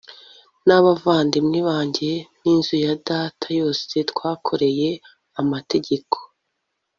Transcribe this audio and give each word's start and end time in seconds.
n'abavandimwe 0.65 1.59
banjye 1.69 2.11
n'inzu 2.41 2.75
ya 2.85 2.93
data 3.07 3.47
yose 3.59 3.93
twakoreye 4.11 4.89
amategeko 5.41 6.17